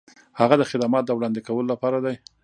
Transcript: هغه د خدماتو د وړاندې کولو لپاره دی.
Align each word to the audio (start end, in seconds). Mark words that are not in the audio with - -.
هغه 0.39 0.55
د 0.57 0.63
خدماتو 0.71 1.07
د 1.07 1.15
وړاندې 1.17 1.41
کولو 1.47 1.69
لپاره 1.73 1.97
دی. 2.05 2.15